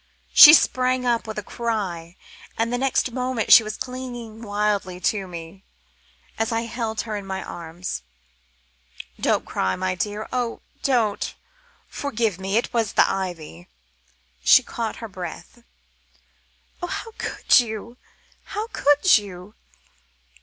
She 0.33 0.55
sprang 0.55 1.05
up 1.05 1.27
with 1.27 1.37
a 1.37 1.43
cry, 1.43 2.15
and 2.57 2.73
the 2.73 2.79
next 2.79 3.11
moment 3.11 3.53
she 3.53 3.61
was 3.61 3.77
clinging 3.77 4.41
wildly 4.41 4.99
to 5.01 5.27
me, 5.27 5.63
as 6.39 6.51
I 6.51 6.61
held 6.61 7.01
her 7.01 7.15
in 7.15 7.23
my 7.23 7.43
arms. 7.43 8.01
"Don't 9.19 9.45
cry, 9.45 9.75
my 9.75 9.93
dear, 9.93 10.27
oh, 10.33 10.61
don't! 10.81 11.35
Forgive 11.87 12.39
me, 12.39 12.57
it 12.57 12.73
was 12.73 12.93
the 12.93 13.07
ivy." 13.07 13.67
She 14.43 14.63
caught 14.63 14.95
her 15.05 15.07
breath. 15.07 15.61
"How 16.81 17.11
could 17.19 17.59
you! 17.59 17.97
how 18.41 18.65
could 18.73 19.19
you!" 19.19 19.53